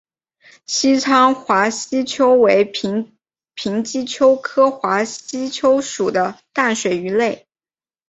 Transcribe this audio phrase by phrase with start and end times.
[0.65, 3.15] 西昌华吸鳅为平
[3.55, 7.47] 鳍鳅科华吸鳅属的淡水鱼类。